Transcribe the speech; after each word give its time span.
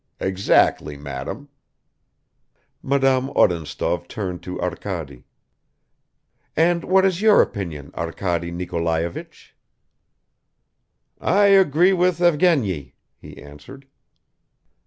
"Exactly, 0.19 0.97
madam." 0.97 1.47
Madame 2.81 3.29
Odintsov 3.35 4.07
turned 4.07 4.41
to 4.41 4.59
Arkady. 4.59 5.25
"And 6.57 6.83
what 6.83 7.05
is 7.05 7.21
your 7.21 7.39
opinion, 7.39 7.91
Arkady 7.93 8.51
Nikolayevich?" 8.51 9.53
"I 11.19 11.45
agree 11.49 11.93
with 11.93 12.19
Evgeny," 12.19 12.95
he 13.15 13.37
answered. 13.37 13.85